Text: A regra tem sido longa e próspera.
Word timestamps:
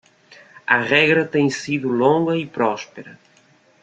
A 0.67 0.79
regra 0.79 1.27
tem 1.27 1.51
sido 1.51 1.87
longa 1.87 2.35
e 2.35 2.47
próspera. 2.47 3.19